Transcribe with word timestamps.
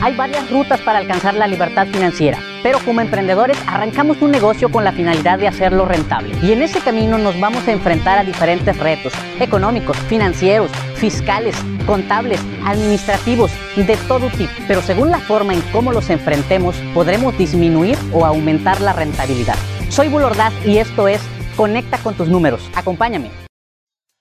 Hay 0.00 0.14
varias 0.14 0.50
rutas 0.50 0.80
para 0.80 0.98
alcanzar 0.98 1.34
la 1.34 1.46
libertad 1.46 1.86
financiera, 1.86 2.38
pero 2.62 2.78
como 2.80 3.00
emprendedores 3.00 3.58
arrancamos 3.66 4.20
un 4.20 4.30
negocio 4.30 4.70
con 4.70 4.84
la 4.84 4.92
finalidad 4.92 5.38
de 5.38 5.48
hacerlo 5.48 5.84
rentable. 5.84 6.34
Y 6.42 6.52
en 6.52 6.62
ese 6.62 6.80
camino 6.80 7.18
nos 7.18 7.38
vamos 7.40 7.66
a 7.66 7.72
enfrentar 7.72 8.18
a 8.18 8.24
diferentes 8.24 8.76
retos 8.78 9.12
económicos, 9.40 9.96
financieros, 10.08 10.70
fiscales, 10.94 11.56
contables, 11.86 12.40
administrativos, 12.64 13.50
de 13.76 13.96
todo 14.08 14.28
tipo. 14.30 14.52
Pero 14.66 14.82
según 14.82 15.10
la 15.10 15.18
forma 15.18 15.54
en 15.54 15.60
cómo 15.72 15.92
los 15.92 16.10
enfrentemos, 16.10 16.76
podremos 16.94 17.36
disminuir 17.38 17.98
o 18.12 18.26
aumentar 18.26 18.80
la 18.80 18.92
rentabilidad. 18.92 19.56
Soy 19.88 20.08
Bulordaz 20.08 20.52
y 20.66 20.78
esto 20.78 21.08
es 21.08 21.20
Conecta 21.58 21.98
con 21.98 22.14
tus 22.14 22.28
números. 22.28 22.70
Acompáñame. 22.76 23.47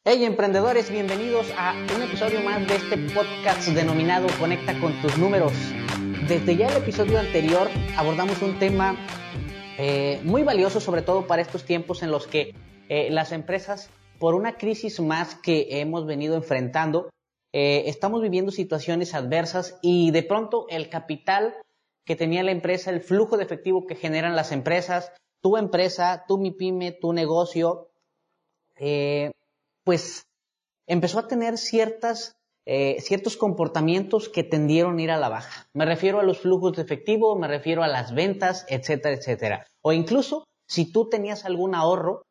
Hey 0.09 0.23
emprendedores, 0.23 0.89
bienvenidos 0.89 1.51
a 1.57 1.73
un 1.73 2.01
episodio 2.01 2.39
más 2.39 2.65
de 2.65 2.75
este 2.75 2.97
podcast 3.13 3.67
denominado 3.67 4.27
Conecta 4.39 4.79
con 4.79 4.93
tus 5.01 5.17
números. 5.17 5.51
Desde 6.29 6.55
ya 6.55 6.70
el 6.70 6.77
episodio 6.77 7.20
anterior 7.20 7.67
abordamos 7.98 8.41
un 8.41 8.57
tema 8.57 8.95
eh, 9.77 10.21
muy 10.23 10.43
valioso, 10.43 10.79
sobre 10.79 11.01
todo 11.01 11.27
para 11.27 11.41
estos 11.41 11.65
tiempos 11.65 12.03
en 12.03 12.12
los 12.12 12.25
que 12.25 12.55
eh, 12.88 13.09
las 13.12 13.34
empresas, 13.34 13.89
por 14.17 14.34
una 14.34 14.55
crisis 14.55 15.01
más 15.01 15.35
que 15.35 15.81
hemos 15.81 16.05
venido 16.05 16.37
enfrentando, 16.37 17.09
eh, 17.51 17.84
estamos 17.87 18.21
viviendo 18.21 18.53
situaciones 18.53 19.13
adversas 19.13 19.77
y 19.81 20.12
de 20.12 20.23
pronto 20.23 20.67
el 20.70 20.87
capital 20.87 21.53
que 22.05 22.15
tenía 22.15 22.43
la 22.43 22.51
empresa, 22.51 22.91
el 22.91 23.01
flujo 23.01 23.35
de 23.35 23.43
efectivo 23.43 23.85
que 23.85 23.95
generan 23.95 24.37
las 24.37 24.53
empresas, 24.53 25.12
tu 25.41 25.57
empresa, 25.57 26.23
tu 26.29 26.37
mi 26.37 26.51
pyme, 26.51 26.93
tu 26.93 27.12
negocio, 27.12 27.89
pues 29.88 30.27
empezó 30.86 31.18
a 31.18 31.30
tener 31.30 31.58
ciertas, 31.58 32.36
eh, 32.66 33.00
ciertos 33.00 33.38
comportamientos 33.38 34.27
que 34.27 34.44
tendieron 34.44 34.98
a 34.98 35.02
ir 35.02 35.12
a 35.12 35.18
la 35.18 35.30
baja. 35.30 35.70
Me 35.72 35.86
refiero 35.86 36.20
a 36.20 36.23
los 36.23 36.40
flujos 36.40 36.73
de 36.73 36.82
efectivo, 36.82 37.40
me 37.40 37.48
refiero 37.48 37.84
a 37.84 37.88
las 37.88 38.13
ventas, 38.13 38.66
etcétera, 38.68 39.16
etcétera. 39.16 39.66
O 39.82 39.94
incluso 39.94 40.44
si 40.68 40.91
tú 40.91 41.07
tenías 41.07 41.46
algún 41.46 41.74
ahorro, 41.74 42.24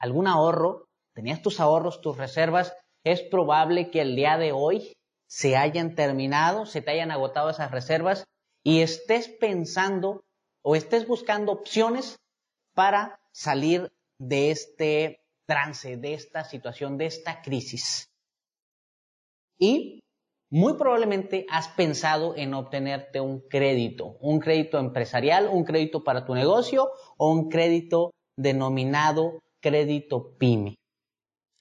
algún 0.00 0.26
ahorro, 0.26 0.86
tenías 1.14 1.42
tus 1.42 1.60
ahorros, 1.60 2.00
tus 2.00 2.16
reservas, 2.16 2.74
es 3.04 3.22
probable 3.22 3.92
que 3.92 4.00
el 4.00 4.16
día 4.16 4.36
de 4.36 4.50
hoy 4.50 4.94
se 5.28 5.56
hayan 5.56 5.94
terminado, 5.94 6.66
se 6.66 6.82
te 6.82 6.90
hayan 6.90 7.12
agotado 7.12 7.50
esas 7.50 7.70
reservas 7.70 8.24
y 8.64 8.80
estés 8.80 9.28
pensando 9.28 10.24
o 10.64 10.74
estés 10.74 11.06
buscando 11.06 11.52
opciones 11.52 12.16
para 12.74 13.20
salir 13.30 13.92
de 14.18 14.50
este 14.50 15.21
trance, 15.52 15.98
de 15.98 16.14
esta 16.14 16.44
situación, 16.44 16.96
de 16.96 17.04
esta 17.04 17.42
crisis. 17.42 18.06
Y 19.58 20.00
muy 20.50 20.78
probablemente 20.78 21.44
has 21.50 21.68
pensado 21.68 22.34
en 22.36 22.54
obtenerte 22.54 23.20
un 23.20 23.40
crédito, 23.40 24.16
un 24.20 24.40
crédito 24.40 24.78
empresarial, 24.78 25.50
un 25.52 25.64
crédito 25.64 26.04
para 26.04 26.24
tu 26.24 26.34
negocio 26.34 26.90
o 27.18 27.30
un 27.30 27.50
crédito 27.50 28.12
denominado 28.34 29.40
crédito 29.60 30.38
PYME. 30.38 30.76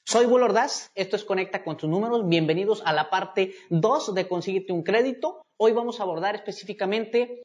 Soy 0.07 0.25
Will 0.25 0.43
Ordaz, 0.43 0.89
esto 0.95 1.17
es 1.17 1.25
Conecta 1.25 1.61
con 1.65 1.75
tus 1.75 1.89
números, 1.89 2.29
bienvenidos 2.29 2.81
a 2.85 2.93
la 2.93 3.09
parte 3.09 3.53
2 3.71 4.15
de 4.15 4.25
Consíguete 4.25 4.71
un 4.71 4.83
crédito. 4.83 5.41
Hoy 5.59 5.73
vamos 5.73 5.99
a 5.99 6.03
abordar 6.03 6.35
específicamente 6.35 7.43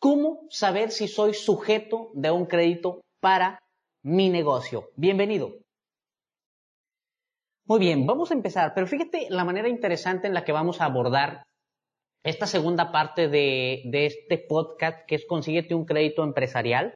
cómo 0.00 0.48
saber 0.50 0.90
si 0.90 1.06
soy 1.06 1.32
sujeto 1.32 2.10
de 2.14 2.32
un 2.32 2.46
crédito 2.46 3.02
para 3.20 3.60
mi 4.02 4.30
negocio. 4.30 4.90
Bienvenido. 4.96 5.58
Muy 7.66 7.78
bien, 7.78 8.06
vamos 8.06 8.30
a 8.30 8.34
empezar, 8.34 8.72
pero 8.74 8.86
fíjate 8.86 9.28
la 9.30 9.44
manera 9.44 9.68
interesante 9.68 10.26
en 10.26 10.34
la 10.34 10.44
que 10.44 10.52
vamos 10.52 10.80
a 10.80 10.86
abordar 10.86 11.44
esta 12.24 12.46
segunda 12.46 12.90
parte 12.92 13.28
de, 13.28 13.82
este 13.92 14.38
podcast, 14.38 15.06
que 15.06 15.14
es 15.14 15.26
Consíguete 15.26 15.74
un 15.74 15.84
crédito 15.84 16.24
empresarial. 16.24 16.94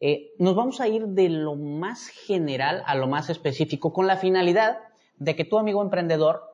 Eh, 0.00 0.32
nos 0.38 0.56
vamos 0.56 0.80
a 0.80 0.88
ir 0.88 1.06
de 1.08 1.28
lo 1.28 1.56
más 1.56 2.08
general 2.08 2.82
a 2.86 2.94
lo 2.94 3.06
más 3.06 3.28
específico, 3.28 3.92
con 3.92 4.06
la 4.06 4.16
finalidad 4.16 4.78
de 5.16 5.36
que 5.36 5.44
tu 5.44 5.58
amigo 5.58 5.82
emprendedor 5.82 6.52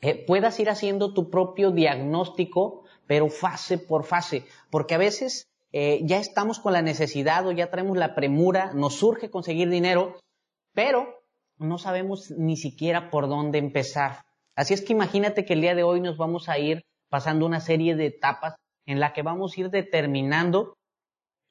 eh, 0.00 0.24
puedas 0.24 0.60
ir 0.60 0.70
haciendo 0.70 1.12
tu 1.12 1.28
propio 1.28 1.72
diagnóstico, 1.72 2.84
pero 3.06 3.28
fase 3.28 3.76
por 3.76 4.04
fase, 4.04 4.44
porque 4.70 4.94
a 4.94 4.98
veces 4.98 5.49
eh, 5.72 6.00
ya 6.04 6.18
estamos 6.18 6.58
con 6.58 6.72
la 6.72 6.82
necesidad 6.82 7.46
o 7.46 7.52
ya 7.52 7.70
traemos 7.70 7.96
la 7.96 8.14
premura, 8.14 8.72
nos 8.74 8.94
surge 8.94 9.30
conseguir 9.30 9.68
dinero, 9.70 10.18
pero 10.74 11.06
no 11.58 11.78
sabemos 11.78 12.30
ni 12.32 12.56
siquiera 12.56 13.10
por 13.10 13.28
dónde 13.28 13.58
empezar. 13.58 14.24
Así 14.56 14.74
es 14.74 14.82
que 14.82 14.92
imagínate 14.92 15.44
que 15.44 15.52
el 15.52 15.60
día 15.60 15.74
de 15.74 15.84
hoy 15.84 16.00
nos 16.00 16.16
vamos 16.16 16.48
a 16.48 16.58
ir 16.58 16.82
pasando 17.08 17.46
una 17.46 17.60
serie 17.60 17.94
de 17.94 18.06
etapas 18.06 18.56
en 18.86 18.98
la 18.98 19.12
que 19.12 19.22
vamos 19.22 19.56
a 19.56 19.60
ir 19.60 19.70
determinando 19.70 20.74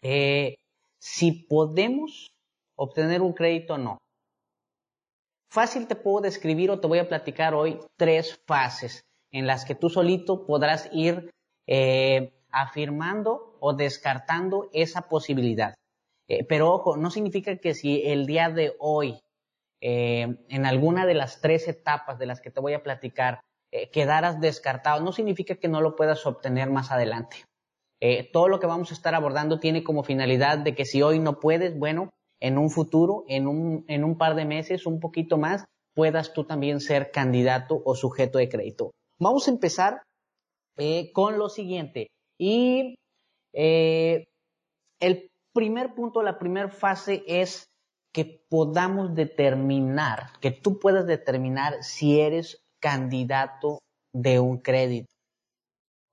eh, 0.02 0.56
si 1.00 1.32
podemos 1.32 2.32
obtener 2.76 3.22
un 3.22 3.34
crédito 3.34 3.76
o 3.76 3.78
no. 3.78 3.98
Fácil 5.52 5.88
te 5.88 5.96
puedo 5.96 6.22
describir 6.22 6.70
o 6.72 6.80
te 6.80 6.88
voy 6.88 7.00
a 7.00 7.08
platicar 7.08 7.54
hoy 7.54 7.80
tres 7.98 8.40
fases 8.46 9.02
en 9.32 9.48
las 9.48 9.66
que 9.66 9.76
tú 9.76 9.90
solito 9.90 10.46
podrás 10.46 10.90
ir 10.92 11.32
eh, 11.68 12.34
afirmando 12.52 13.49
o 13.60 13.74
descartando 13.74 14.70
esa 14.74 15.10
posibilidad. 15.10 15.76
Eh, 16.30 16.44
pero 16.44 16.72
ojo, 16.72 16.96
no 16.96 17.10
significa 17.10 17.58
que 17.58 17.74
si 17.74 18.04
el 18.06 18.26
día 18.28 18.50
de 18.50 18.76
hoy 18.80 19.20
eh, 19.82 20.38
en 20.50 20.66
alguna 20.66 21.06
de 21.06 21.16
las 21.16 21.42
tres 21.42 21.68
etapas 21.68 22.20
de 22.20 22.28
las 22.28 22.40
que 22.40 22.52
te 22.52 22.60
voy 22.60 22.74
a 22.74 22.84
platicar 22.84 23.40
eh, 23.72 23.90
quedaras 23.90 24.40
descartado, 24.40 25.02
no 25.02 25.12
significa 25.12 25.56
que 25.56 25.68
no 25.68 25.82
lo 25.82 25.96
puedas 25.96 26.26
obtener 26.26 26.70
más 26.70 26.92
adelante. 26.92 27.38
Todo 28.32 28.48
lo 28.48 28.62
que 28.62 28.68
vamos 28.68 28.92
a 28.92 28.94
estar 28.94 29.14
abordando 29.14 29.60
tiene 29.60 29.84
como 29.84 30.04
finalidad 30.04 30.60
de 30.60 30.74
que 30.74 30.86
si 30.86 31.02
hoy 31.02 31.20
no 31.20 31.42
puedes, 31.42 31.78
bueno, 31.78 32.12
en 32.40 32.58
un 32.58 32.70
futuro, 32.70 33.26
en 33.28 33.46
un, 33.46 33.84
en 33.90 34.06
un 34.06 34.18
par 34.18 34.36
de 34.36 34.46
meses, 34.46 34.86
un 34.86 35.02
poquito 35.02 35.38
más, 35.38 35.66
puedas 35.96 36.32
tú 36.32 36.46
también 36.46 36.80
ser 36.80 37.12
candidato 37.12 37.82
o 37.84 37.96
sujeto 37.96 38.38
de 38.38 38.48
crédito. 38.48 38.92
Vamos 39.20 39.50
a 39.50 39.52
empezar 39.52 40.02
con 41.12 41.38
lo 41.38 41.50
siguiente. 41.50 42.08
Y 42.40 42.96
el 43.54 44.28
primer 45.54 45.94
punto, 45.94 46.22
la 46.24 46.40
primera 46.40 46.70
fase 46.70 47.24
es 47.28 47.70
que 48.12 48.46
podamos 48.50 49.16
determinar, 49.16 50.32
que 50.42 50.52
tú 50.52 50.80
puedas 50.80 51.06
determinar 51.06 51.84
si 51.84 52.20
eres 52.20 52.64
candidato 52.80 53.80
de 54.14 54.40
un 54.40 54.58
crédito. 54.60 55.14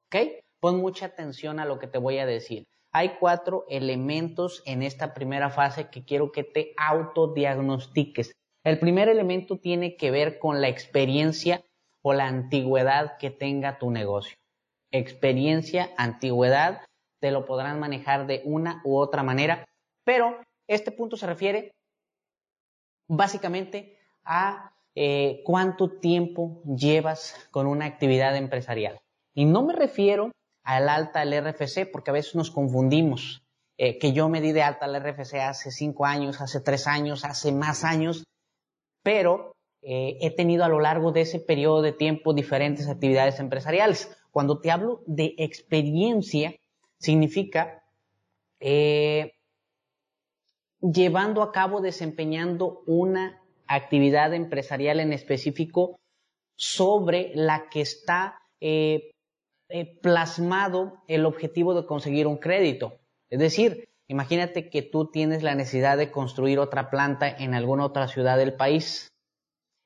¿Ok? 0.06 0.44
Pon 0.60 0.78
mucha 0.78 1.06
atención 1.06 1.58
a 1.58 1.64
lo 1.64 1.78
que 1.78 1.86
te 1.86 1.98
voy 1.98 2.18
a 2.18 2.26
decir. 2.26 2.66
Hay 2.92 3.16
cuatro 3.20 3.64
elementos 3.68 4.62
en 4.64 4.82
esta 4.82 5.14
primera 5.14 5.50
fase 5.50 5.90
que 5.90 6.04
quiero 6.04 6.32
que 6.32 6.44
te 6.44 6.72
autodiagnostiques. 6.76 8.32
El 8.64 8.78
primer 8.78 9.08
elemento 9.08 9.58
tiene 9.58 9.96
que 9.96 10.10
ver 10.10 10.38
con 10.38 10.60
la 10.60 10.68
experiencia 10.68 11.62
o 12.02 12.12
la 12.14 12.26
antigüedad 12.26 13.16
que 13.18 13.30
tenga 13.30 13.78
tu 13.78 13.90
negocio. 13.90 14.36
Experiencia, 14.92 15.90
antigüedad, 15.96 16.80
te 17.20 17.30
lo 17.30 17.44
podrán 17.44 17.80
manejar 17.80 18.26
de 18.26 18.42
una 18.44 18.80
u 18.84 18.96
otra 18.96 19.22
manera, 19.22 19.64
pero 20.04 20.40
este 20.68 20.92
punto 20.92 21.16
se 21.16 21.26
refiere 21.26 21.72
básicamente 23.08 23.98
a 24.24 24.72
eh, 24.94 25.42
cuánto 25.44 25.98
tiempo 25.98 26.62
llevas 26.64 27.48
con 27.50 27.66
una 27.66 27.84
actividad 27.84 28.36
empresarial. 28.36 28.98
Y 29.34 29.44
no 29.44 29.62
me 29.62 29.74
refiero 29.74 30.32
al 30.64 30.88
alta 30.88 31.20
al 31.20 31.32
RFC, 31.32 31.90
porque 31.90 32.10
a 32.10 32.14
veces 32.14 32.34
nos 32.34 32.50
confundimos, 32.50 33.42
eh, 33.78 33.98
que 33.98 34.12
yo 34.12 34.28
me 34.28 34.40
di 34.40 34.52
de 34.52 34.62
alta 34.62 34.86
al 34.86 35.00
RFC 35.00 35.34
hace 35.34 35.70
cinco 35.70 36.06
años, 36.06 36.40
hace 36.40 36.60
tres 36.60 36.86
años, 36.86 37.24
hace 37.24 37.52
más 37.52 37.84
años, 37.84 38.24
pero 39.02 39.52
eh, 39.82 40.16
he 40.20 40.30
tenido 40.34 40.64
a 40.64 40.68
lo 40.68 40.80
largo 40.80 41.12
de 41.12 41.20
ese 41.20 41.38
periodo 41.38 41.82
de 41.82 41.92
tiempo 41.92 42.34
diferentes 42.34 42.88
actividades 42.88 43.38
empresariales. 43.38 44.10
Cuando 44.32 44.60
te 44.60 44.70
hablo 44.70 45.02
de 45.06 45.34
experiencia, 45.38 46.56
significa 46.98 47.82
llevando 50.92 51.42
a 51.42 51.52
cabo, 51.52 51.80
desempeñando 51.80 52.82
una 52.86 53.42
actividad 53.66 54.34
empresarial 54.34 55.00
en 55.00 55.12
específico 55.12 55.98
sobre 56.56 57.32
la 57.34 57.68
que 57.68 57.80
está 57.80 58.38
eh, 58.60 59.10
eh, 59.68 59.98
plasmado 60.00 61.02
el 61.08 61.26
objetivo 61.26 61.74
de 61.74 61.86
conseguir 61.86 62.26
un 62.26 62.38
crédito. 62.38 62.98
Es 63.28 63.38
decir, 63.38 63.88
imagínate 64.08 64.70
que 64.70 64.82
tú 64.82 65.10
tienes 65.10 65.42
la 65.42 65.54
necesidad 65.54 65.98
de 65.98 66.10
construir 66.10 66.58
otra 66.58 66.90
planta 66.90 67.28
en 67.28 67.54
alguna 67.54 67.84
otra 67.84 68.08
ciudad 68.08 68.38
del 68.38 68.54
país 68.54 69.08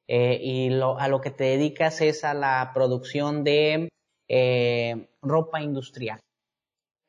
eh, 0.09 0.39
y 0.43 0.81
a 0.81 1.09
lo 1.09 1.21
que 1.21 1.31
te 1.31 1.45
dedicas 1.45 2.01
es 2.01 2.25
a 2.25 2.35
la 2.35 2.71
producción 2.75 3.43
de 3.43 3.89
ropa 5.23 5.61
industrial. 5.61 6.21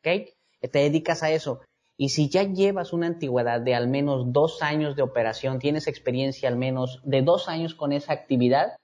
¿Ok? 0.01 0.30
Te 0.71 0.80
dedicas 0.80 1.24
a 1.24 1.31
eso. 1.31 1.62
Y 1.98 2.09
si 2.09 2.30
ya 2.30 2.44
llevas 2.44 2.94
una 2.94 3.07
antigüedad 3.07 3.62
de 3.62 3.75
al 3.75 3.88
menos 3.88 4.33
dos 4.33 4.62
años 4.63 4.95
de 4.95 5.03
operación, 5.03 5.59
tienes 5.59 5.88
experiencia 5.88 6.50
al 6.50 6.56
menos 6.56 7.00
de 7.03 7.21
dos 7.21 7.48
años 7.48 7.75
con 7.75 7.94
esa 7.94 8.13
actividad, 8.13 8.75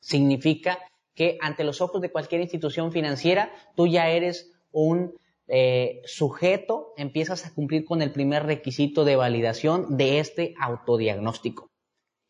significa 0.00 0.78
que 1.14 1.38
ante 1.40 1.64
los 1.64 1.80
ojos 1.80 2.00
de 2.00 2.10
cualquier 2.10 2.40
institución 2.40 2.92
financiera, 2.92 3.52
tú 3.74 3.86
ya 3.86 4.08
eres 4.08 4.52
un 4.70 5.14
eh, 5.48 6.00
sujeto, 6.04 6.92
empiezas 6.96 7.44
a 7.44 7.52
cumplir 7.52 7.84
con 7.84 8.02
el 8.02 8.12
primer 8.12 8.44
requisito 8.44 9.04
de 9.04 9.16
validación 9.16 9.96
de 9.96 10.18
este 10.20 10.54
autodiagnóstico. 10.60 11.70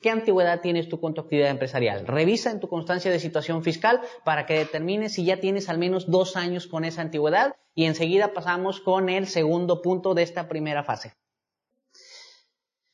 ¿Qué 0.05 0.11
antigüedad 0.11 0.61
tienes 0.61 0.91
tú 0.91 1.01
con 1.01 1.15
tu 1.15 1.23
actividad 1.23 1.49
empresarial? 1.49 2.07
Revisa 2.07 2.51
en 2.51 2.61
tu 2.61 2.69
constancia 2.69 3.11
de 3.11 3.19
situación 3.19 3.63
fiscal 3.63 4.03
para 4.23 4.45
que 4.45 4.53
determines 4.53 5.15
si 5.15 5.25
ya 5.25 5.41
tienes 5.41 5.71
al 5.71 5.79
menos 5.79 6.11
dos 6.11 6.37
años 6.37 6.67
con 6.67 6.85
esa 6.85 7.01
antigüedad 7.01 7.57
y 7.75 7.87
enseguida 7.87 8.35
pasamos 8.35 8.81
con 8.81 9.09
el 9.09 9.27
segundo 9.27 9.81
punto 9.81 10.13
de 10.13 10.23
esta 10.23 10.47
primera 10.47 10.85
fase. 10.85 11.15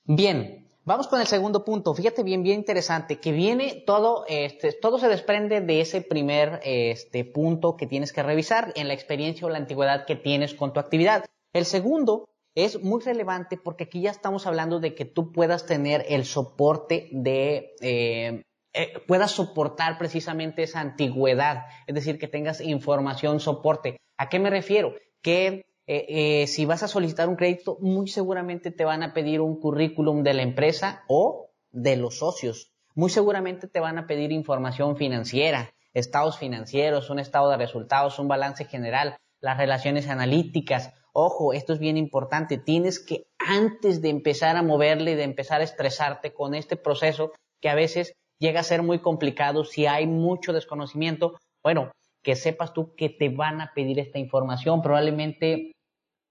Bien, 0.04 0.68
vamos 0.84 1.08
con 1.08 1.20
el 1.20 1.26
segundo 1.26 1.64
punto. 1.64 1.94
Fíjate 1.94 2.22
bien, 2.22 2.44
bien 2.44 2.60
interesante, 2.60 3.18
que 3.18 3.32
viene 3.32 3.82
todo, 3.84 4.24
este, 4.28 4.72
todo 4.72 5.00
se 5.00 5.08
desprende 5.08 5.60
de 5.60 5.80
ese 5.80 6.02
primer 6.02 6.60
este, 6.62 7.24
punto 7.24 7.76
que 7.76 7.88
tienes 7.88 8.12
que 8.12 8.22
revisar 8.22 8.72
en 8.76 8.86
la 8.86 8.94
experiencia 8.94 9.48
o 9.48 9.50
la 9.50 9.58
antigüedad 9.58 10.06
que 10.06 10.14
tienes 10.14 10.54
con 10.54 10.72
tu 10.72 10.78
actividad. 10.78 11.24
El 11.52 11.64
segundo 11.64 12.28
es 12.54 12.82
muy 12.82 13.00
relevante 13.00 13.56
porque 13.56 13.84
aquí 13.84 14.02
ya 14.02 14.10
estamos 14.10 14.46
hablando 14.46 14.80
de 14.80 14.94
que 14.94 15.04
tú 15.04 15.32
puedas 15.32 15.66
tener 15.66 16.04
el 16.08 16.24
soporte 16.24 17.08
de, 17.12 17.74
eh, 17.80 18.42
eh, 18.72 18.92
puedas 19.06 19.32
soportar 19.32 19.98
precisamente 19.98 20.62
esa 20.62 20.80
antigüedad, 20.80 21.64
es 21.86 21.94
decir, 21.94 22.18
que 22.18 22.28
tengas 22.28 22.60
información 22.60 23.40
soporte. 23.40 23.98
¿A 24.16 24.28
qué 24.28 24.38
me 24.38 24.50
refiero? 24.50 24.94
Que 25.22 25.64
eh, 25.86 26.46
si 26.46 26.66
vas 26.66 26.82
a 26.82 26.88
solicitar 26.88 27.28
un 27.28 27.36
crédito, 27.36 27.78
muy 27.80 28.08
seguramente 28.08 28.70
te 28.70 28.84
van 28.84 29.02
a 29.02 29.12
pedir 29.12 29.40
un 29.40 29.58
currículum 29.58 30.22
de 30.22 30.34
la 30.34 30.42
empresa 30.42 31.02
o 31.08 31.50
de 31.72 31.96
los 31.96 32.18
socios. 32.18 32.72
Muy 32.94 33.10
seguramente 33.10 33.66
te 33.66 33.80
van 33.80 33.98
a 33.98 34.06
pedir 34.06 34.32
información 34.32 34.96
financiera, 34.96 35.72
estados 35.94 36.38
financieros, 36.38 37.10
un 37.10 37.18
estado 37.18 37.50
de 37.50 37.56
resultados, 37.56 38.18
un 38.18 38.28
balance 38.28 38.64
general, 38.64 39.16
las 39.40 39.56
relaciones 39.56 40.08
analíticas, 40.08 40.92
Ojo, 41.12 41.52
esto 41.52 41.72
es 41.72 41.78
bien 41.78 41.96
importante. 41.96 42.58
Tienes 42.58 43.00
que 43.00 43.24
antes 43.38 44.00
de 44.00 44.10
empezar 44.10 44.56
a 44.56 44.62
moverle 44.62 45.12
y 45.12 45.16
de 45.16 45.24
empezar 45.24 45.60
a 45.60 45.64
estresarte 45.64 46.32
con 46.32 46.54
este 46.54 46.76
proceso 46.76 47.32
que 47.60 47.68
a 47.68 47.74
veces 47.74 48.12
llega 48.38 48.60
a 48.60 48.64
ser 48.64 48.82
muy 48.82 49.00
complicado 49.00 49.64
si 49.64 49.86
hay 49.86 50.06
mucho 50.06 50.52
desconocimiento, 50.52 51.38
bueno, 51.62 51.90
que 52.22 52.36
sepas 52.36 52.72
tú 52.72 52.94
que 52.94 53.08
te 53.08 53.28
van 53.28 53.60
a 53.60 53.72
pedir 53.74 53.98
esta 53.98 54.18
información. 54.18 54.82
Probablemente 54.82 55.72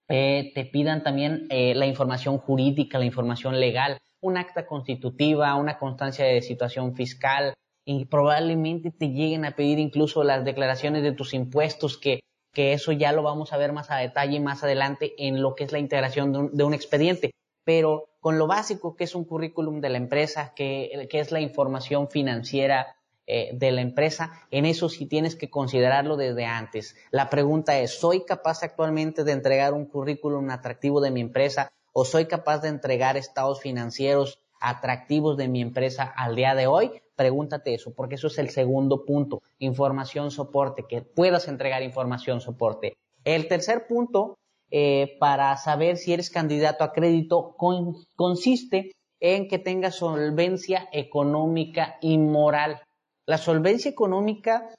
eh, 0.07 0.51
te 0.55 0.65
pidan 0.65 1.03
también 1.03 1.47
eh, 1.49 1.75
la 1.75 1.85
información 1.85 2.37
jurídica, 2.37 2.99
la 2.99 3.05
información 3.05 3.59
legal, 3.59 3.97
un 4.21 4.37
acta 4.37 4.65
constitutiva, 4.65 5.55
una 5.55 5.77
constancia 5.77 6.25
de 6.25 6.41
situación 6.41 6.95
fiscal 6.95 7.53
y 7.85 8.05
probablemente 8.05 8.91
te 8.91 9.09
lleguen 9.09 9.45
a 9.45 9.55
pedir 9.55 9.79
incluso 9.79 10.23
las 10.23 10.45
declaraciones 10.45 11.03
de 11.03 11.11
tus 11.11 11.33
impuestos 11.33 11.97
que 11.97 12.19
que 12.53 12.73
eso 12.73 12.91
ya 12.91 13.11
lo 13.11 13.23
vamos 13.23 13.53
a 13.53 13.57
ver 13.57 13.73
más 13.73 13.91
a 13.91 13.97
detalle 13.97 14.39
más 14.39 14.63
adelante 14.63 15.13
en 15.17 15.41
lo 15.41 15.55
que 15.55 15.63
es 15.63 15.71
la 15.71 15.79
integración 15.79 16.51
de 16.51 16.63
un, 16.63 16.73
expediente. 16.73 17.31
Pero 17.63 18.09
con 18.19 18.37
lo 18.37 18.47
básico 18.47 18.95
que 18.95 19.03
es 19.03 19.15
un 19.15 19.25
currículum 19.25 19.81
de 19.81 19.89
la 19.89 19.97
empresa, 19.97 20.53
que, 20.55 21.07
es 21.11 21.31
la 21.31 21.41
información 21.41 22.09
financiera 22.09 22.95
eh, 23.27 23.51
de 23.53 23.71
la 23.71 23.81
empresa, 23.81 24.31
en 24.49 24.65
eso 24.65 24.89
sí 24.89 25.05
tienes 25.05 25.35
que 25.35 25.49
considerarlo 25.49 26.17
desde 26.17 26.45
antes. 26.45 26.95
La 27.11 27.29
pregunta 27.29 27.77
es, 27.77 27.99
¿soy 27.99 28.25
capaz 28.25 28.63
actualmente 28.63 29.23
de 29.23 29.33
entregar 29.33 29.73
un 29.73 29.85
currículum 29.85 30.49
atractivo 30.49 31.01
de 31.01 31.11
mi 31.11 31.21
empresa 31.21 31.71
o 31.93 32.05
soy 32.05 32.25
capaz 32.25 32.59
de 32.59 32.69
entregar 32.69 33.17
estados 33.17 33.61
financieros 33.61 34.39
atractivos 34.59 35.37
de 35.37 35.47
mi 35.47 35.61
empresa 35.61 36.03
al 36.03 36.35
día 36.35 36.55
de 36.55 36.67
hoy? 36.67 37.01
Pregúntate 37.19 37.73
eso, 37.73 37.93
porque 37.93 38.15
eso 38.15 38.27
es 38.27 38.37
el 38.37 38.49
segundo 38.49 39.03
punto, 39.03 39.41
información 39.57 40.31
soporte, 40.31 40.85
que 40.87 41.01
puedas 41.01 41.49
entregar 41.49 41.83
información 41.83 42.39
soporte. 42.39 42.95
El 43.25 43.49
tercer 43.49 43.87
punto, 43.87 44.37
eh, 44.71 45.17
para 45.19 45.57
saber 45.57 45.97
si 45.97 46.13
eres 46.13 46.29
candidato 46.29 46.85
a 46.85 46.93
crédito, 46.93 47.57
consiste 48.15 48.93
en 49.19 49.49
que 49.49 49.59
tengas 49.59 49.95
solvencia 49.95 50.87
económica 50.93 51.97
y 51.99 52.17
moral. 52.17 52.81
La 53.25 53.37
solvencia 53.37 53.91
económica 53.91 54.73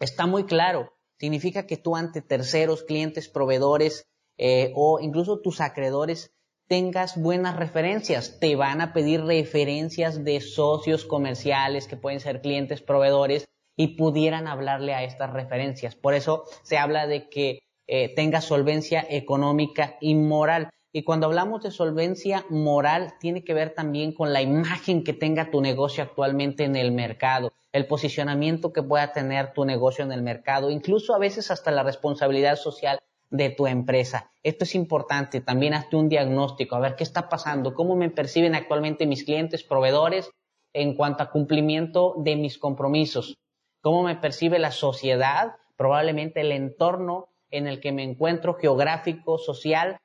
está 0.00 0.26
muy 0.26 0.44
claro. 0.44 0.92
Significa 1.18 1.66
que 1.66 1.78
tú 1.78 1.96
ante 1.96 2.20
terceros, 2.20 2.82
clientes, 2.82 3.30
proveedores 3.30 4.04
eh, 4.36 4.70
o 4.76 5.00
incluso 5.00 5.40
tus 5.40 5.62
acreedores 5.62 6.30
tengas 6.70 7.20
buenas 7.20 7.56
referencias. 7.56 8.38
Te 8.38 8.54
van 8.54 8.80
a 8.80 8.92
pedir 8.92 9.24
referencias 9.24 10.22
de 10.22 10.40
socios 10.40 11.04
comerciales 11.04 11.88
que 11.88 11.96
pueden 11.96 12.20
ser 12.20 12.40
clientes, 12.40 12.80
proveedores 12.80 13.48
y 13.76 13.96
pudieran 13.96 14.46
hablarle 14.46 14.94
a 14.94 15.02
estas 15.02 15.32
referencias. 15.32 15.96
Por 15.96 16.14
eso 16.14 16.44
se 16.62 16.78
habla 16.78 17.08
de 17.08 17.28
que 17.28 17.58
eh, 17.88 18.14
tengas 18.14 18.44
solvencia 18.44 19.04
económica 19.10 19.96
y 20.00 20.14
moral. 20.14 20.70
Y 20.92 21.02
cuando 21.02 21.26
hablamos 21.26 21.64
de 21.64 21.72
solvencia 21.72 22.46
moral, 22.50 23.14
tiene 23.18 23.42
que 23.42 23.52
ver 23.52 23.74
también 23.74 24.12
con 24.12 24.32
la 24.32 24.40
imagen 24.40 25.02
que 25.02 25.12
tenga 25.12 25.50
tu 25.50 25.60
negocio 25.60 26.04
actualmente 26.04 26.62
en 26.62 26.76
el 26.76 26.92
mercado, 26.92 27.52
el 27.72 27.88
posicionamiento 27.88 28.72
que 28.72 28.84
pueda 28.84 29.12
tener 29.12 29.54
tu 29.54 29.64
negocio 29.64 30.04
en 30.04 30.12
el 30.12 30.22
mercado, 30.22 30.70
incluso 30.70 31.16
a 31.16 31.18
veces 31.18 31.50
hasta 31.50 31.72
la 31.72 31.82
responsabilidad 31.82 32.54
social 32.54 33.00
de 33.30 33.50
tu 33.50 33.66
empresa. 33.66 34.32
Esto 34.42 34.64
es 34.64 34.74
importante. 34.74 35.40
También 35.40 35.74
hazte 35.74 35.96
un 35.96 36.08
diagnóstico, 36.08 36.76
a 36.76 36.80
ver 36.80 36.96
qué 36.96 37.04
está 37.04 37.28
pasando, 37.28 37.74
cómo 37.74 37.96
me 37.96 38.10
perciben 38.10 38.54
actualmente 38.54 39.06
mis 39.06 39.24
clientes, 39.24 39.62
proveedores, 39.62 40.30
en 40.72 40.94
cuanto 40.94 41.22
a 41.22 41.30
cumplimiento 41.30 42.14
de 42.18 42.36
mis 42.36 42.58
compromisos, 42.58 43.36
cómo 43.80 44.02
me 44.02 44.16
percibe 44.16 44.58
la 44.58 44.70
sociedad, 44.70 45.56
probablemente 45.76 46.42
el 46.42 46.52
entorno 46.52 47.28
en 47.50 47.66
el 47.66 47.80
que 47.80 47.92
me 47.92 48.04
encuentro, 48.04 48.54
geográfico, 48.54 49.38
social. 49.38 49.96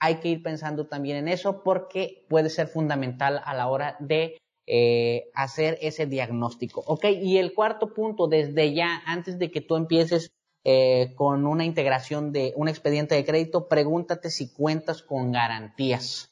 Hay 0.00 0.16
que 0.16 0.28
ir 0.28 0.42
pensando 0.42 0.86
también 0.86 1.16
en 1.16 1.28
eso 1.28 1.62
porque 1.62 2.24
puede 2.28 2.50
ser 2.50 2.68
fundamental 2.68 3.40
a 3.44 3.54
la 3.54 3.68
hora 3.68 3.96
de 4.00 4.38
eh, 4.66 5.30
hacer 5.34 5.78
ese 5.80 6.06
diagnóstico. 6.06 6.82
¿Ok? 6.86 7.04
Y 7.22 7.38
el 7.38 7.54
cuarto 7.54 7.94
punto, 7.94 8.26
desde 8.26 8.74
ya, 8.74 9.02
antes 9.06 9.38
de 9.38 9.50
que 9.50 9.60
tú 9.60 9.76
empieces 9.76 10.30
eh, 10.64 11.14
con 11.16 11.46
una 11.46 11.64
integración 11.64 12.32
de 12.32 12.52
un 12.56 12.68
expediente 12.68 13.14
de 13.14 13.24
crédito, 13.24 13.68
pregúntate 13.68 14.30
si 14.30 14.52
cuentas 14.52 15.02
con 15.02 15.32
garantías. 15.32 16.30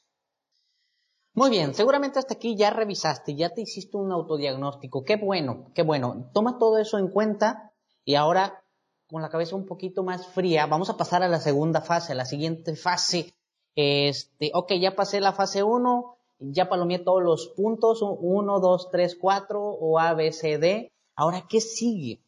Muy 1.33 1.49
bien, 1.49 1.73
seguramente 1.75 2.19
hasta 2.19 2.33
aquí 2.33 2.55
ya 2.55 2.71
revisaste, 2.71 3.35
ya 3.35 3.49
te 3.49 3.61
hiciste 3.61 3.95
un 3.95 4.11
autodiagnóstico. 4.11 5.03
Qué 5.03 5.17
bueno, 5.17 5.71
qué 5.75 5.83
bueno. 5.83 6.31
Toma 6.33 6.57
todo 6.57 6.79
eso 6.79 6.97
en 6.97 7.09
cuenta 7.09 7.73
y 8.03 8.15
ahora 8.15 8.63
con 9.09 9.21
la 9.21 9.29
cabeza 9.29 9.55
un 9.55 9.65
poquito 9.65 10.03
más 10.03 10.27
fría, 10.27 10.65
vamos 10.65 10.89
a 10.89 10.97
pasar 10.97 11.23
a 11.23 11.29
la 11.29 11.39
segunda 11.39 11.81
fase, 11.81 12.11
a 12.11 12.15
la 12.15 12.25
siguiente 12.25 12.75
fase. 12.75 13.33
Este, 13.75 14.51
ok, 14.53 14.73
ya 14.73 14.95
pasé 14.95 15.21
la 15.21 15.31
fase 15.31 15.63
1, 15.63 16.17
ya 16.39 16.67
palomeé 16.67 16.99
todos 16.99 17.23
los 17.23 17.47
puntos, 17.49 18.01
1, 18.01 18.59
2, 18.59 18.89
3, 18.91 19.15
4 19.15 19.61
o 19.61 19.99
A, 19.99 20.13
B, 20.13 20.31
C, 20.31 20.57
D. 20.57 20.91
Ahora, 21.15 21.45
¿qué 21.47 21.61
sigue? 21.61 22.21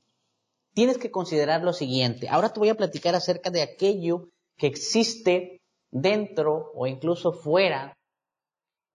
Tienes 0.79 0.97
que 0.97 1.11
considerar 1.11 1.61
lo 1.61 1.73
siguiente. 1.73 2.29
Ahora 2.29 2.53
te 2.53 2.59
voy 2.61 2.69
a 2.69 2.75
platicar 2.75 3.13
acerca 3.13 3.49
de 3.49 3.61
aquello 3.61 4.29
que 4.55 4.67
existe 4.67 5.59
dentro 5.91 6.71
o 6.73 6.87
incluso 6.87 7.33
fuera 7.33 7.97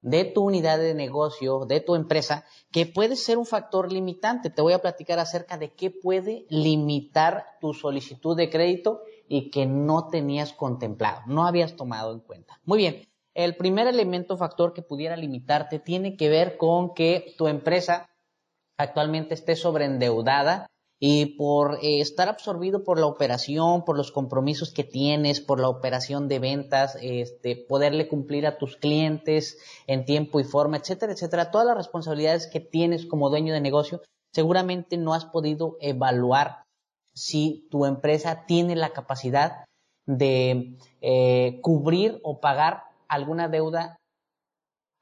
de 0.00 0.24
tu 0.24 0.46
unidad 0.46 0.78
de 0.78 0.94
negocio, 0.94 1.66
de 1.66 1.80
tu 1.80 1.94
empresa, 1.94 2.46
que 2.72 2.86
puede 2.86 3.16
ser 3.16 3.36
un 3.36 3.44
factor 3.44 3.92
limitante. 3.92 4.48
Te 4.48 4.62
voy 4.62 4.72
a 4.72 4.80
platicar 4.80 5.18
acerca 5.18 5.58
de 5.58 5.74
qué 5.74 5.90
puede 5.90 6.46
limitar 6.48 7.44
tu 7.60 7.74
solicitud 7.74 8.34
de 8.34 8.48
crédito 8.48 9.02
y 9.28 9.50
que 9.50 9.66
no 9.66 10.08
tenías 10.08 10.54
contemplado, 10.54 11.20
no 11.26 11.46
habías 11.46 11.76
tomado 11.76 12.14
en 12.14 12.20
cuenta. 12.20 12.62
Muy 12.64 12.78
bien, 12.78 13.06
el 13.34 13.56
primer 13.56 13.88
elemento 13.88 14.38
factor 14.38 14.72
que 14.72 14.80
pudiera 14.80 15.18
limitarte 15.18 15.80
tiene 15.80 16.16
que 16.16 16.30
ver 16.30 16.56
con 16.56 16.94
que 16.94 17.34
tu 17.36 17.46
empresa 17.46 18.08
actualmente 18.78 19.34
esté 19.34 19.54
sobreendeudada 19.54 20.66
y 21.06 21.36
por 21.36 21.80
eh, 21.82 22.00
estar 22.00 22.30
absorbido 22.30 22.82
por 22.82 22.98
la 22.98 23.04
operación, 23.04 23.84
por 23.84 23.94
los 23.94 24.10
compromisos 24.10 24.72
que 24.72 24.84
tienes, 24.84 25.42
por 25.42 25.60
la 25.60 25.68
operación 25.68 26.28
de 26.28 26.38
ventas, 26.38 26.96
este, 27.02 27.56
poderle 27.56 28.08
cumplir 28.08 28.46
a 28.46 28.56
tus 28.56 28.78
clientes 28.78 29.58
en 29.86 30.06
tiempo 30.06 30.40
y 30.40 30.44
forma, 30.44 30.78
etcétera, 30.78 31.12
etcétera, 31.12 31.50
todas 31.50 31.66
las 31.66 31.76
responsabilidades 31.76 32.46
que 32.46 32.60
tienes 32.60 33.04
como 33.04 33.28
dueño 33.28 33.52
de 33.52 33.60
negocio, 33.60 34.00
seguramente 34.32 34.96
no 34.96 35.12
has 35.12 35.26
podido 35.26 35.76
evaluar 35.82 36.62
si 37.14 37.68
tu 37.70 37.84
empresa 37.84 38.46
tiene 38.46 38.74
la 38.74 38.94
capacidad 38.94 39.66
de 40.06 40.78
eh, 41.02 41.60
cubrir 41.60 42.18
o 42.22 42.40
pagar 42.40 42.84
alguna 43.08 43.48
deuda 43.48 43.98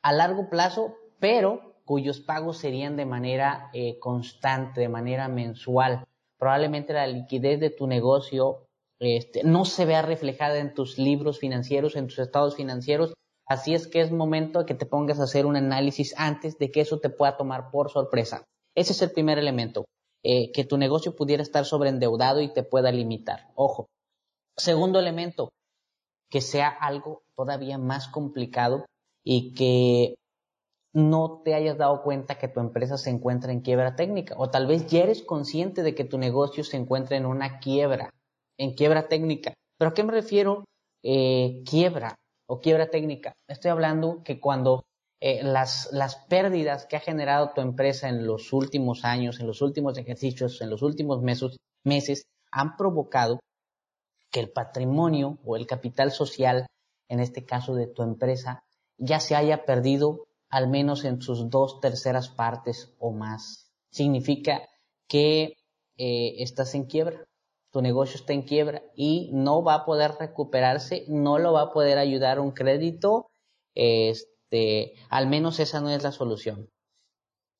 a 0.02 0.12
largo 0.12 0.50
plazo, 0.50 0.96
pero 1.20 1.71
cuyos 1.92 2.20
pagos 2.20 2.56
serían 2.56 2.96
de 2.96 3.04
manera 3.04 3.68
eh, 3.74 3.98
constante, 3.98 4.80
de 4.80 4.88
manera 4.88 5.28
mensual. 5.28 6.06
Probablemente 6.38 6.94
la 6.94 7.06
liquidez 7.06 7.60
de 7.60 7.68
tu 7.68 7.86
negocio 7.86 8.64
este, 8.98 9.44
no 9.44 9.66
se 9.66 9.84
vea 9.84 10.00
reflejada 10.00 10.56
en 10.56 10.72
tus 10.72 10.96
libros 10.96 11.38
financieros, 11.38 11.94
en 11.94 12.06
tus 12.06 12.18
estados 12.18 12.56
financieros. 12.56 13.12
Así 13.46 13.74
es 13.74 13.86
que 13.88 14.00
es 14.00 14.10
momento 14.10 14.60
de 14.60 14.64
que 14.64 14.74
te 14.74 14.86
pongas 14.86 15.20
a 15.20 15.24
hacer 15.24 15.44
un 15.44 15.56
análisis 15.56 16.14
antes 16.16 16.56
de 16.56 16.70
que 16.70 16.80
eso 16.80 16.98
te 16.98 17.10
pueda 17.10 17.36
tomar 17.36 17.70
por 17.70 17.90
sorpresa. 17.90 18.46
Ese 18.74 18.92
es 18.94 19.02
el 19.02 19.10
primer 19.10 19.38
elemento. 19.38 19.84
eh, 20.24 20.50
que 20.52 20.64
tu 20.64 20.78
negocio 20.78 21.14
pudiera 21.14 21.42
estar 21.42 21.66
sobreendeudado 21.66 22.40
y 22.40 22.52
te 22.54 22.62
pueda 22.62 22.90
limitar. 22.90 23.50
Ojo. 23.54 23.88
Segundo 24.56 24.98
elemento, 24.98 25.50
que 26.30 26.40
sea 26.40 26.68
algo 26.68 27.20
todavía 27.36 27.76
más 27.76 28.08
complicado 28.08 28.86
y 29.22 29.52
que 29.52 30.14
no 30.92 31.40
te 31.44 31.54
hayas 31.54 31.78
dado 31.78 32.02
cuenta 32.02 32.38
que 32.38 32.48
tu 32.48 32.60
empresa 32.60 32.98
se 32.98 33.10
encuentra 33.10 33.52
en 33.52 33.60
quiebra 33.60 33.96
técnica 33.96 34.34
o 34.36 34.50
tal 34.50 34.66
vez 34.66 34.86
ya 34.86 35.02
eres 35.02 35.22
consciente 35.22 35.82
de 35.82 35.94
que 35.94 36.04
tu 36.04 36.18
negocio 36.18 36.64
se 36.64 36.76
encuentra 36.76 37.16
en 37.16 37.26
una 37.26 37.60
quiebra, 37.60 38.10
en 38.58 38.74
quiebra 38.74 39.08
técnica. 39.08 39.54
¿Pero 39.78 39.90
a 39.90 39.94
qué 39.94 40.04
me 40.04 40.12
refiero 40.12 40.64
eh, 41.02 41.62
quiebra 41.64 42.14
o 42.46 42.60
quiebra 42.60 42.90
técnica? 42.90 43.32
Estoy 43.48 43.70
hablando 43.70 44.22
que 44.22 44.38
cuando 44.38 44.84
eh, 45.20 45.42
las, 45.42 45.88
las 45.92 46.16
pérdidas 46.16 46.86
que 46.86 46.96
ha 46.96 47.00
generado 47.00 47.52
tu 47.54 47.60
empresa 47.60 48.08
en 48.08 48.26
los 48.26 48.52
últimos 48.52 49.04
años, 49.04 49.40
en 49.40 49.46
los 49.46 49.62
últimos 49.62 49.96
ejercicios, 49.96 50.60
en 50.60 50.68
los 50.68 50.82
últimos 50.82 51.22
meses, 51.22 51.56
meses 51.84 52.24
han 52.50 52.76
provocado 52.76 53.40
que 54.30 54.40
el 54.40 54.50
patrimonio 54.50 55.38
o 55.44 55.56
el 55.56 55.66
capital 55.66 56.10
social, 56.10 56.66
en 57.08 57.20
este 57.20 57.44
caso 57.44 57.74
de 57.74 57.86
tu 57.86 58.02
empresa, 58.02 58.64
ya 58.98 59.20
se 59.20 59.36
haya 59.36 59.64
perdido 59.64 60.24
al 60.52 60.68
menos 60.68 61.04
en 61.06 61.22
sus 61.22 61.48
dos 61.48 61.80
terceras 61.80 62.28
partes 62.28 62.94
o 62.98 63.10
más. 63.10 63.72
Significa 63.90 64.68
que 65.08 65.56
eh, 65.96 66.34
estás 66.38 66.74
en 66.74 66.84
quiebra, 66.84 67.24
tu 67.70 67.80
negocio 67.80 68.16
está 68.16 68.34
en 68.34 68.42
quiebra 68.42 68.82
y 68.94 69.30
no 69.32 69.64
va 69.64 69.74
a 69.74 69.84
poder 69.86 70.12
recuperarse, 70.20 71.06
no 71.08 71.38
lo 71.38 71.54
va 71.54 71.62
a 71.62 71.72
poder 71.72 71.96
ayudar 71.96 72.38
un 72.38 72.50
crédito, 72.50 73.30
este, 73.74 74.92
al 75.08 75.26
menos 75.26 75.58
esa 75.58 75.80
no 75.80 75.88
es 75.88 76.02
la 76.02 76.12
solución. 76.12 76.68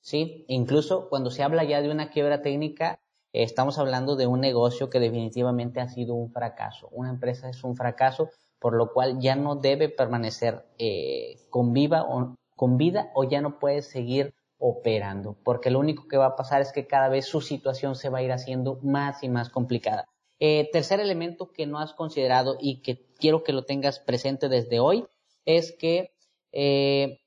¿Sí? 0.03 0.45
Incluso 0.49 1.09
cuando 1.09 1.31
se 1.31 1.43
habla 1.43 1.65
ya 1.65 1.81
de 1.81 1.91
una 1.91 2.11
quiebra 2.11 2.43
técnica, 2.43 3.01
estamos 3.33 3.79
hablando 3.79 4.17
de 4.17 4.27
un 4.27 4.41
negocio 4.41 4.91
que 4.91 5.01
definitivamente 5.01 5.81
ha 5.81 5.89
sido 5.89 6.15
un 6.15 6.31
fracaso. 6.31 6.89
Una 6.91 7.09
empresa 7.09 7.49
es 7.49 7.65
un 7.65 7.75
fracaso, 7.75 8.29
por 8.59 8.75
lo 8.75 8.93
cual 8.93 9.19
ya 9.19 9.35
no 9.35 9.57
debe 9.57 9.89
permanecer 9.89 10.67
eh, 10.77 11.37
con 11.49 11.73
viva 11.73 12.03
o 12.03 12.37
con 12.57 12.77
vida 12.77 13.11
o 13.15 13.25
ya 13.25 13.41
no 13.41 13.59
puede 13.59 13.83
seguir 13.83 14.35
operando, 14.59 15.37
porque 15.43 15.71
lo 15.71 15.81
único 15.81 16.07
que 16.07 16.17
va 16.17 16.27
a 16.27 16.37
pasar 16.37 16.63
es 16.63 16.73
que 16.73 16.87
cada 16.87 17.09
vez 17.09 17.27
su 17.27 17.41
situación 17.41 17.97
se 17.97 18.11
va 18.11 18.19
a 18.19 18.23
ir 18.23 18.31
haciendo 18.31 18.79
más 18.83 19.25
y 19.25 19.29
más 19.29 19.51
complicada. 19.51 20.07
Eh, 20.39 20.69
tercer 20.73 21.01
elemento 21.01 21.53
que 21.53 21.67
no 21.67 21.79
has 21.79 21.95
considerado 21.95 22.57
y 22.61 22.81
que 22.81 23.05
quiero 23.19 23.43
que 23.43 23.53
lo 23.53 23.65
tengas 23.65 23.99
presente 23.99 24.49
desde 24.49 24.81
hoy 24.81 25.05
es 25.47 25.73
que 25.73 26.13
eh, 26.53 27.21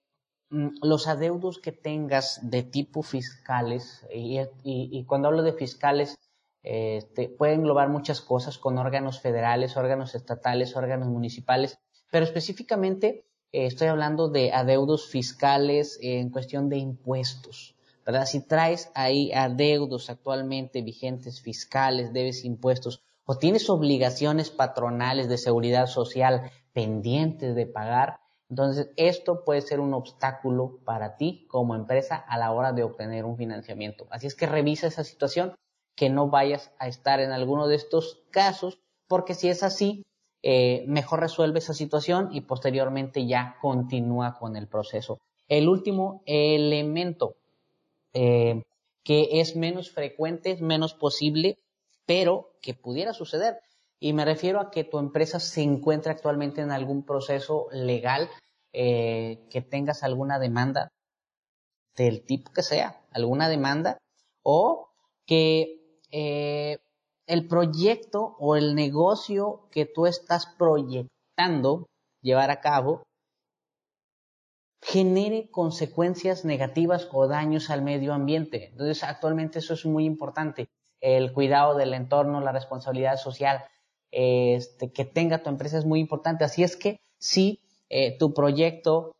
mm, 0.49 0.77
los 0.81 1.07
adeudos 1.07 1.59
que 1.59 1.71
tengas 1.71 2.39
de 2.49 2.63
tipo 2.63 3.03
fiscales, 3.03 4.05
y, 4.13 5.03
cuando 5.05 5.27
hablo 5.27 5.43
de 5.43 5.53
fiscales, 5.53 6.17
este, 6.63 7.29
puede 7.29 7.53
englobar 7.53 7.89
muchas 7.89 8.21
cosas 8.21 8.57
con 8.57 8.77
órganos 8.77 9.19
federales, 9.19 9.77
órganos 9.77 10.15
estatales, 10.15 10.75
órganos 10.75 11.09
municipales, 11.09 11.79
pero 12.11 12.23
específicamente 12.25 13.25
eh, 13.55 13.67
estoy 13.67 13.87
hablando 13.87 14.27
de 14.27 14.51
adeudos 14.51 15.07
fiscales 15.07 15.97
en 16.01 16.29
cuestión 16.29 16.67
de 16.67 16.77
impuestos. 16.77 17.73
¿verdad? 18.05 18.25
Si 18.25 18.45
traes 18.45 18.91
ahí 18.93 19.31
adeudos 19.31 20.09
actualmente 20.09 20.81
vigentes 20.81 21.41
fiscales, 21.41 22.11
debes 22.11 22.43
impuestos 22.43 23.01
o 23.25 23.37
tienes 23.37 23.69
obligaciones 23.69 24.49
patronales 24.51 25.29
de 25.29 25.37
seguridad 25.37 25.87
social 25.87 26.51
pendientes 26.73 27.55
de 27.55 27.65
pagar, 27.65 28.19
entonces 28.49 28.89
esto 28.97 29.45
puede 29.45 29.61
ser 29.61 29.79
un 29.79 29.93
obstáculo 29.93 30.79
para 30.83 31.15
ti 31.15 31.47
como 31.49 31.75
empresa 31.75 32.15
a 32.15 32.37
la 32.37 32.51
hora 32.51 32.73
de 32.73 32.83
obtener 32.83 33.23
un 33.23 33.37
financiamiento. 33.37 34.05
Así 34.11 34.27
es 34.27 34.35
que 34.35 34.47
revisa 34.47 34.87
esa 34.87 35.05
situación, 35.05 35.55
que 35.95 36.09
no 36.09 36.29
vayas 36.29 36.71
a 36.77 36.89
estar 36.89 37.21
en 37.21 37.31
alguno 37.31 37.67
de 37.67 37.75
estos 37.75 38.21
casos, 38.31 38.79
porque 39.07 39.33
si 39.33 39.47
es 39.47 39.63
así, 39.63 40.03
eh, 40.47 40.85
mejor 40.85 41.21
resuelve 41.21 41.57
esa 41.57 41.73
situación 41.73 42.29
y 42.31 42.41
posteriormente 42.41 43.25
ya 43.25 43.57
continúa 43.59 44.37
con 44.37 44.55
el 44.55 44.67
proceso. 44.67 45.19
El 45.47 45.67
último 45.67 46.21
elemento 46.27 47.35
eh, 48.13 48.61
que 49.03 49.39
es 49.41 49.55
menos 49.55 49.89
frecuente, 49.89 50.51
es 50.51 50.61
menos 50.61 50.93
posible, 50.93 51.57
pero 52.05 52.51
que 52.61 52.75
pudiera 52.75 53.13
suceder. 53.13 53.57
Y 53.99 54.13
me 54.13 54.23
refiero 54.23 54.59
a 54.59 54.69
que 54.69 54.83
tu 54.83 54.99
empresa 54.99 55.39
se 55.39 55.63
encuentra 55.63 56.11
actualmente 56.11 56.61
en 56.61 56.69
algún 56.69 57.03
proceso 57.03 57.65
legal, 57.71 58.29
eh, 58.71 59.47
que 59.49 59.63
tengas 59.63 60.03
alguna 60.03 60.37
demanda 60.37 60.91
del 61.95 62.23
tipo 62.23 62.51
que 62.51 62.61
sea, 62.61 63.01
alguna 63.09 63.49
demanda, 63.49 63.97
o 64.43 64.89
que 65.25 65.81
el 67.27 67.47
proyecto 67.47 68.35
o 68.39 68.55
el 68.55 68.75
negocio 68.75 69.67
que 69.71 69.85
tú 69.85 70.05
estás 70.05 70.45
proyectando 70.57 71.87
llevar 72.21 72.51
a 72.51 72.61
cabo 72.61 73.03
genere 74.81 75.49
consecuencias 75.49 76.45
negativas 76.45 77.09
o 77.11 77.27
daños 77.27 77.71
al 77.71 77.81
medio 77.81 78.13
ambiente. 78.13 78.69
Entonces, 78.69 79.03
actualmente 79.03 79.59
eso 79.59 79.73
es 79.73 79.85
muy 79.85 80.05
importante. 80.05 80.69
El 81.01 81.33
cuidado 81.33 81.75
del 81.75 81.93
entorno, 81.93 82.39
la 82.39 82.51
responsabilidad 82.51 83.17
social 83.17 83.65
este, 84.11 84.91
que 84.91 85.03
tenga 85.03 85.41
tu 85.41 85.49
empresa 85.49 85.79
es 85.79 85.85
muy 85.85 85.99
importante. 85.99 86.43
Así 86.43 86.63
es 86.63 86.77
que 86.77 86.99
si 87.17 87.59
eh, 87.89 88.17
tu 88.17 88.33
proyecto 88.33 89.15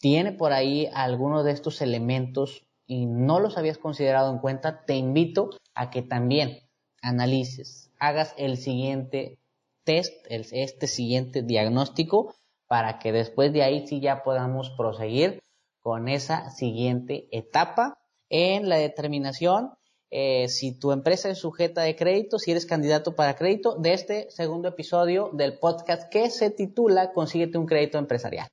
tiene 0.00 0.32
por 0.32 0.52
ahí 0.52 0.88
alguno 0.94 1.44
de 1.44 1.52
estos 1.52 1.82
elementos 1.82 2.64
y 2.86 3.06
no 3.06 3.38
los 3.38 3.58
habías 3.58 3.78
considerado 3.78 4.32
en 4.32 4.38
cuenta, 4.38 4.84
te 4.84 4.96
invito 4.96 5.50
a 5.74 5.90
que 5.90 6.02
también 6.02 6.61
analices, 7.02 7.90
hagas 7.98 8.34
el 8.38 8.56
siguiente 8.56 9.38
test, 9.84 10.14
este 10.28 10.86
siguiente 10.86 11.42
diagnóstico, 11.42 12.34
para 12.66 12.98
que 12.98 13.12
después 13.12 13.52
de 13.52 13.62
ahí 13.62 13.86
sí 13.86 14.00
ya 14.00 14.22
podamos 14.22 14.70
proseguir 14.70 15.42
con 15.80 16.08
esa 16.08 16.50
siguiente 16.50 17.28
etapa 17.30 17.98
en 18.30 18.68
la 18.68 18.76
determinación 18.76 19.72
eh, 20.14 20.48
si 20.48 20.78
tu 20.78 20.92
empresa 20.92 21.30
es 21.30 21.38
sujeta 21.38 21.80
de 21.80 21.96
crédito, 21.96 22.38
si 22.38 22.50
eres 22.50 22.66
candidato 22.66 23.16
para 23.16 23.34
crédito, 23.34 23.76
de 23.76 23.94
este 23.94 24.30
segundo 24.30 24.68
episodio 24.68 25.30
del 25.32 25.58
podcast 25.58 26.10
que 26.10 26.28
se 26.28 26.50
titula 26.50 27.12
Consíguete 27.12 27.56
un 27.56 27.64
crédito 27.64 27.96
empresarial. 27.96 28.46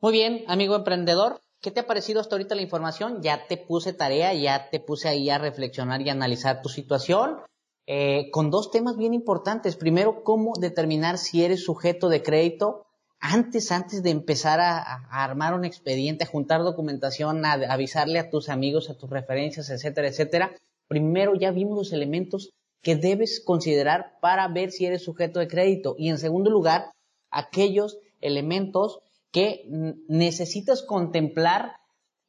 Muy 0.00 0.12
bien, 0.12 0.44
amigo 0.46 0.76
emprendedor, 0.76 1.40
¿Qué 1.66 1.72
te 1.72 1.80
ha 1.80 1.86
parecido 1.88 2.20
hasta 2.20 2.36
ahorita 2.36 2.54
la 2.54 2.62
información? 2.62 3.22
Ya 3.22 3.48
te 3.48 3.56
puse 3.56 3.92
tarea, 3.92 4.32
ya 4.32 4.70
te 4.70 4.78
puse 4.78 5.08
ahí 5.08 5.30
a 5.30 5.38
reflexionar 5.38 6.00
y 6.00 6.08
analizar 6.08 6.62
tu 6.62 6.68
situación. 6.68 7.38
Eh, 7.88 8.30
con 8.30 8.52
dos 8.52 8.70
temas 8.70 8.96
bien 8.96 9.14
importantes. 9.14 9.74
Primero, 9.74 10.22
cómo 10.22 10.52
determinar 10.60 11.18
si 11.18 11.42
eres 11.42 11.64
sujeto 11.64 12.08
de 12.08 12.22
crédito 12.22 12.86
antes, 13.18 13.72
antes 13.72 14.04
de 14.04 14.10
empezar 14.10 14.60
a, 14.60 15.08
armar 15.10 15.54
un 15.54 15.64
expediente, 15.64 16.22
a 16.22 16.28
juntar 16.28 16.62
documentación, 16.62 17.44
a, 17.44 17.54
avisarle 17.54 18.20
a 18.20 18.30
tus 18.30 18.48
amigos, 18.48 18.88
a 18.88 18.96
tus 18.96 19.10
referencias, 19.10 19.68
etcétera, 19.68 20.06
etcétera. 20.06 20.52
Primero 20.86 21.34
ya 21.34 21.50
vimos 21.50 21.76
los 21.76 21.92
elementos 21.92 22.50
que 22.80 22.94
debes 22.94 23.42
considerar 23.44 24.20
para 24.20 24.46
ver 24.46 24.70
si 24.70 24.86
eres 24.86 25.02
sujeto 25.02 25.40
de 25.40 25.48
crédito. 25.48 25.96
Y 25.98 26.10
en 26.10 26.18
segundo 26.18 26.48
lugar, 26.48 26.92
aquellos 27.32 27.98
elementos 28.20 29.00
que 29.36 29.68
necesitas 30.08 30.82
contemplar 30.82 31.72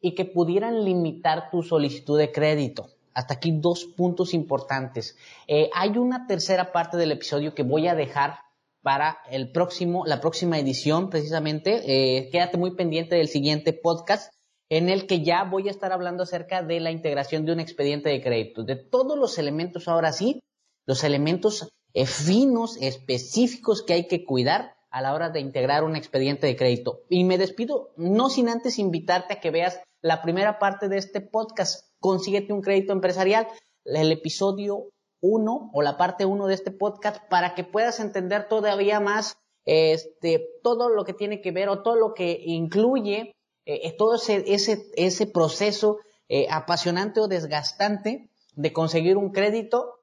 y 0.01 0.13
que 0.13 0.25
pudieran 0.25 0.83
limitar 0.83 1.49
tu 1.49 1.63
solicitud 1.63 2.19
de 2.19 2.33
crédito. 2.33 2.89
Hasta 3.13 3.35
aquí 3.35 3.53
dos 3.53 3.85
puntos 3.85 4.33
importantes. 4.33 5.15
Eh, 5.47 5.69
hay 5.73 5.97
una 5.97 6.27
tercera 6.27 6.73
parte 6.73 6.97
del 6.97 7.13
episodio 7.13 7.55
que 7.55 7.63
voy 7.63 7.87
a 7.87 7.95
dejar 7.95 8.39
para 8.81 9.19
el 9.31 9.53
próximo, 9.53 10.05
la 10.05 10.19
próxima 10.19 10.59
edición, 10.59 11.09
precisamente. 11.09 11.79
Eh, 11.85 12.29
quédate 12.29 12.57
muy 12.57 12.75
pendiente 12.75 13.15
del 13.15 13.29
siguiente 13.29 13.71
podcast 13.71 14.33
en 14.67 14.89
el 14.89 15.07
que 15.07 15.23
ya 15.23 15.45
voy 15.45 15.69
a 15.69 15.71
estar 15.71 15.93
hablando 15.93 16.23
acerca 16.23 16.61
de 16.61 16.81
la 16.81 16.91
integración 16.91 17.45
de 17.45 17.53
un 17.53 17.61
expediente 17.61 18.09
de 18.09 18.21
crédito, 18.21 18.65
de 18.65 18.75
todos 18.75 19.17
los 19.17 19.37
elementos 19.37 19.87
ahora 19.87 20.11
sí, 20.11 20.41
los 20.85 21.05
elementos 21.05 21.69
eh, 21.93 22.05
finos, 22.05 22.75
específicos 22.81 23.81
que 23.81 23.93
hay 23.93 24.07
que 24.09 24.25
cuidar 24.25 24.76
a 24.89 25.01
la 25.01 25.13
hora 25.13 25.29
de 25.29 25.39
integrar 25.39 25.83
un 25.83 25.95
expediente 25.95 26.47
de 26.47 26.55
crédito. 26.55 27.01
Y 27.09 27.23
me 27.23 27.37
despido 27.37 27.93
no 27.97 28.29
sin 28.29 28.49
antes 28.49 28.79
invitarte 28.79 29.33
a 29.33 29.39
que 29.39 29.51
veas 29.51 29.81
la 30.01 30.21
primera 30.21 30.59
parte 30.59 30.89
de 30.89 30.97
este 30.97 31.21
podcast, 31.21 31.87
Consíguete 31.99 32.53
un 32.53 32.61
crédito 32.61 32.93
empresarial, 32.93 33.47
el 33.83 34.11
episodio 34.11 34.89
1 35.21 35.71
o 35.73 35.81
la 35.81 35.97
parte 35.97 36.25
1 36.25 36.45
de 36.45 36.53
este 36.53 36.71
podcast 36.71 37.27
para 37.29 37.55
que 37.55 37.63
puedas 37.63 37.99
entender 37.99 38.47
todavía 38.47 38.99
más 38.99 39.37
este, 39.65 40.47
todo 40.63 40.89
lo 40.89 41.05
que 41.05 41.13
tiene 41.13 41.41
que 41.41 41.51
ver 41.51 41.69
o 41.69 41.81
todo 41.81 41.95
lo 41.95 42.13
que 42.13 42.39
incluye 42.45 43.33
eh, 43.65 43.95
todo 43.97 44.15
ese, 44.15 44.43
ese, 44.47 44.85
ese 44.95 45.27
proceso 45.27 45.97
eh, 46.29 46.47
apasionante 46.49 47.19
o 47.19 47.27
desgastante 47.27 48.29
de 48.53 48.73
conseguir 48.73 49.17
un 49.17 49.31
crédito 49.31 49.96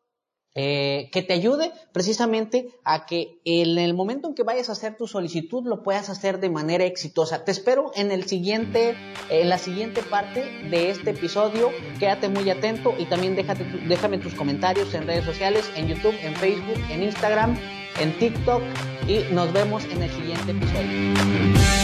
eh, 0.57 1.09
que 1.11 1.23
te 1.23 1.35
ayude 1.35 1.73
precisamente 1.93 2.69
a 2.85 3.07
que 3.07 3.41
en 3.45 3.77
el 3.77 3.93
momento 3.93 4.29
en 4.29 4.35
que 4.35 4.45
vayas 4.45 4.69
a 4.69 4.73
hacer 4.73 4.97
tu 4.97 5.09
solicitud 5.09 5.67
lo 5.67 5.83
puedas 5.83 6.11
hacer 6.11 6.39
de 6.39 6.49
manera 6.49 6.85
exitosa. 6.85 7.45
Te 7.45 7.51
espero 7.51 7.91
en 7.97 8.13
el 8.13 8.25
siguiente, 8.25 8.95
en 9.31 9.49
la 9.49 9.59
siguiente 9.59 10.03
parte 10.03 10.45
de 10.71 10.91
este 10.91 11.11
episodio. 11.11 11.71
Quédate 11.99 12.29
muy 12.29 12.49
atento 12.51 12.95
y 12.99 13.07
también 13.07 13.35
déjate, 13.35 13.65
déjame 13.89 14.19
tus 14.19 14.35
comentarios 14.35 14.95
en 14.95 15.07
redes 15.07 15.25
sociales, 15.25 15.69
en 15.75 15.89
YouTube, 15.89 16.15
en 16.23 16.37
Facebook, 16.37 16.79
en 16.89 17.03
Instagram, 17.03 17.59
en 18.01 18.19
TikTok 18.19 18.63
y 19.09 19.33
nos 19.35 19.53
vemos 19.53 19.85
en 19.87 20.03
el 20.03 20.11
siguiente 20.11 20.53
episodio. 20.53 21.84